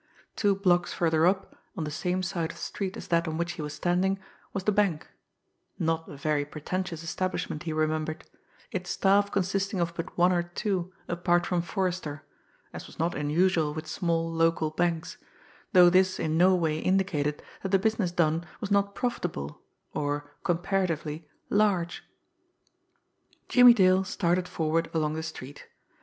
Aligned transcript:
Two 0.35 0.55
blocks 0.55 0.91
further 0.91 1.27
up, 1.27 1.55
on 1.77 1.83
the 1.83 1.91
same 1.91 2.23
side 2.23 2.49
of 2.49 2.55
the 2.57 2.63
street 2.63 2.97
as 2.97 3.09
that 3.09 3.27
on 3.27 3.37
which 3.37 3.51
he 3.51 3.61
was 3.61 3.75
standing, 3.75 4.17
was 4.51 4.63
the 4.63 4.71
bank 4.71 5.07
not 5.77 6.09
a 6.09 6.17
very 6.17 6.43
pretentious 6.43 7.03
establishment, 7.03 7.61
he 7.61 7.71
remembered; 7.71 8.25
its 8.71 8.89
staff 8.89 9.31
consisting 9.31 9.79
of 9.79 9.93
but 9.93 10.17
one 10.17 10.31
or 10.33 10.41
two 10.41 10.91
apart 11.07 11.45
from 11.45 11.61
Forrester, 11.61 12.23
as 12.73 12.87
was 12.87 12.97
not 12.97 13.13
unusual 13.13 13.75
with 13.75 13.85
small 13.85 14.33
local 14.33 14.71
banks, 14.71 15.17
though 15.71 15.87
this 15.87 16.19
in 16.19 16.35
no 16.35 16.55
way 16.55 16.79
indicated 16.79 17.43
that 17.61 17.69
the 17.69 17.77
business 17.77 18.11
done 18.11 18.43
was 18.59 18.71
not 18.71 18.95
profitable, 18.95 19.61
or, 19.93 20.33
comparatively, 20.43 21.27
large. 21.51 22.03
Jimmie 23.47 23.75
Dale 23.75 24.03
started 24.03 24.47
forward 24.47 24.89
along 24.95 25.13
the 25.13 25.21
street. 25.21 25.67